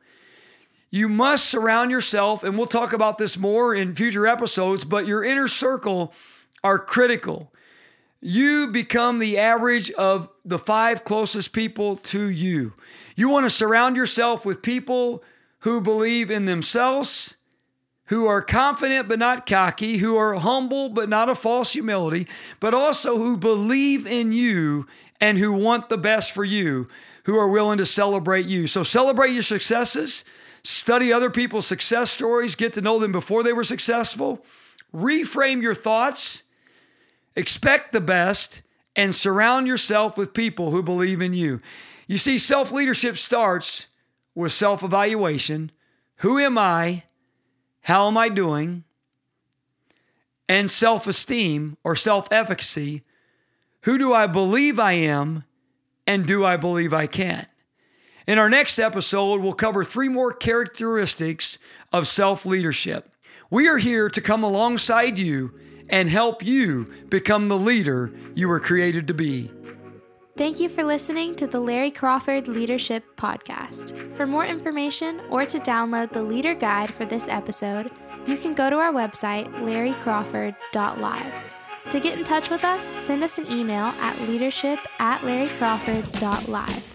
You 0.90 1.06
must 1.06 1.50
surround 1.50 1.90
yourself 1.90 2.42
and 2.42 2.56
we'll 2.56 2.66
talk 2.66 2.94
about 2.94 3.18
this 3.18 3.36
more 3.36 3.74
in 3.74 3.94
future 3.94 4.26
episodes, 4.26 4.86
but 4.86 5.06
your 5.06 5.22
inner 5.22 5.48
circle 5.48 6.14
are 6.64 6.78
critical. 6.78 7.52
You 8.20 8.68
become 8.68 9.18
the 9.18 9.38
average 9.38 9.90
of 9.92 10.28
the 10.44 10.58
five 10.58 11.04
closest 11.04 11.52
people 11.52 11.96
to 11.96 12.28
you. 12.28 12.74
You 13.16 13.28
want 13.28 13.46
to 13.46 13.50
surround 13.50 13.96
yourself 13.96 14.44
with 14.44 14.62
people 14.62 15.22
who 15.60 15.80
believe 15.80 16.30
in 16.30 16.44
themselves, 16.44 17.36
who 18.06 18.26
are 18.26 18.42
confident 18.42 19.08
but 19.08 19.18
not 19.18 19.46
cocky, 19.46 19.98
who 19.98 20.16
are 20.16 20.34
humble 20.34 20.90
but 20.90 21.08
not 21.08 21.28
a 21.28 21.34
false 21.34 21.72
humility, 21.72 22.26
but 22.58 22.74
also 22.74 23.16
who 23.16 23.36
believe 23.36 24.06
in 24.06 24.32
you 24.32 24.86
and 25.20 25.38
who 25.38 25.52
want 25.52 25.88
the 25.88 25.98
best 25.98 26.32
for 26.32 26.44
you, 26.44 26.88
who 27.24 27.38
are 27.38 27.48
willing 27.48 27.78
to 27.78 27.86
celebrate 27.86 28.46
you. 28.46 28.66
So 28.66 28.82
celebrate 28.82 29.32
your 29.32 29.42
successes, 29.42 30.24
study 30.62 31.12
other 31.12 31.30
people's 31.30 31.66
success 31.66 32.10
stories, 32.10 32.54
get 32.54 32.74
to 32.74 32.80
know 32.80 32.98
them 32.98 33.12
before 33.12 33.42
they 33.42 33.52
were 33.52 33.64
successful, 33.64 34.44
reframe 34.94 35.62
your 35.62 35.74
thoughts, 35.74 36.42
expect 37.36 37.92
the 37.92 38.00
best, 38.00 38.62
and 38.96 39.14
surround 39.14 39.66
yourself 39.66 40.18
with 40.18 40.34
people 40.34 40.70
who 40.70 40.82
believe 40.82 41.20
in 41.20 41.32
you. 41.32 41.60
You 42.06 42.18
see, 42.18 42.38
self 42.38 42.72
leadership 42.72 43.16
starts 43.16 43.86
with 44.34 44.52
self 44.52 44.82
evaluation. 44.82 45.70
Who 46.16 46.38
am 46.38 46.58
I? 46.58 47.04
How 47.82 48.08
am 48.08 48.18
I 48.18 48.28
doing? 48.28 48.84
And 50.48 50.70
self 50.70 51.06
esteem 51.06 51.76
or 51.84 51.94
self 51.96 52.28
efficacy. 52.32 53.04
Who 53.82 53.96
do 53.96 54.12
I 54.12 54.26
believe 54.26 54.78
I 54.78 54.92
am? 54.92 55.44
And 56.06 56.26
do 56.26 56.44
I 56.44 56.56
believe 56.56 56.92
I 56.92 57.06
can? 57.06 57.46
In 58.26 58.38
our 58.38 58.48
next 58.48 58.78
episode, 58.78 59.40
we'll 59.40 59.52
cover 59.52 59.84
three 59.84 60.08
more 60.08 60.32
characteristics 60.32 61.58
of 61.92 62.06
self 62.06 62.44
leadership. 62.44 63.14
We 63.50 63.68
are 63.68 63.78
here 63.78 64.10
to 64.10 64.20
come 64.20 64.42
alongside 64.42 65.18
you 65.18 65.54
and 65.90 66.08
help 66.08 66.44
you 66.44 66.90
become 67.08 67.48
the 67.48 67.58
leader 67.58 68.12
you 68.34 68.48
were 68.48 68.60
created 68.60 69.06
to 69.08 69.14
be. 69.14 69.50
Thank 70.36 70.58
you 70.58 70.68
for 70.68 70.84
listening 70.84 71.34
to 71.36 71.46
the 71.46 71.60
Larry 71.60 71.90
Crawford 71.90 72.48
Leadership 72.48 73.04
Podcast. 73.16 74.16
For 74.16 74.26
more 74.26 74.46
information 74.46 75.20
or 75.28 75.44
to 75.44 75.58
download 75.60 76.12
the 76.12 76.22
leader 76.22 76.54
guide 76.54 76.94
for 76.94 77.04
this 77.04 77.28
episode, 77.28 77.90
you 78.26 78.38
can 78.38 78.54
go 78.54 78.70
to 78.70 78.76
our 78.76 78.92
website, 78.92 79.52
larrycrawford.live. 79.62 81.34
To 81.90 82.00
get 82.00 82.18
in 82.18 82.24
touch 82.24 82.50
with 82.50 82.64
us, 82.64 82.84
send 83.02 83.22
us 83.22 83.38
an 83.38 83.50
email 83.50 83.86
at 84.00 84.18
leadership 84.22 84.78
at 84.98 85.20
larrycrawford.live. 85.20 86.89